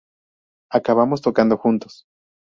Acabamos 0.71 1.21
tocando 1.21 1.57
juntos. 1.59 2.07